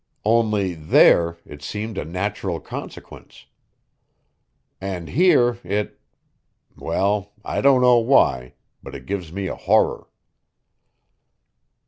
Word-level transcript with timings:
Only, 0.25 0.73
there, 0.73 1.37
it 1.45 1.61
seemed 1.61 1.95
a 1.99 2.03
natural 2.03 2.59
consequence. 2.59 3.45
And 4.81 5.09
here 5.09 5.59
it 5.63 5.99
well, 6.75 7.33
I 7.45 7.61
don't 7.61 7.81
know 7.81 7.99
why, 7.99 8.55
but 8.81 8.95
it 8.95 9.05
gives 9.05 9.31
me 9.31 9.45
a 9.45 9.53
horror." 9.53 10.07